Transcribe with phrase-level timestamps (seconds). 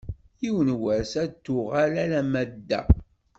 [0.41, 2.81] Yiwen n wass ad d-tuɣal alamma d da.